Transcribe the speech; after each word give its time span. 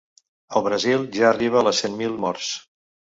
El 0.59 0.63
Brasil 0.67 1.05
ja 1.17 1.27
arriba 1.31 1.63
les 1.67 1.83
cent 1.83 1.99
mil 1.99 2.17
morts. 2.25 2.49